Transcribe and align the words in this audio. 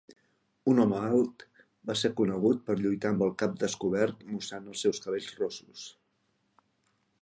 Un 0.71 0.79
home 0.83 1.01
alt, 1.09 1.45
va 1.91 1.97
ser 2.03 2.11
conegut 2.21 2.65
per 2.71 2.77
lluitar 2.81 3.13
amb 3.15 3.23
el 3.29 3.37
cap 3.45 3.55
descobert, 3.67 4.27
mostrant 4.35 4.69
els 4.73 4.87
seus 4.87 5.05
cabells 5.09 5.33
rossos. 5.45 5.89